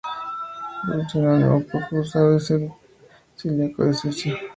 [0.91, 2.73] Un sinónimo poco usado es el de
[3.35, 4.35] "silicato de cesio".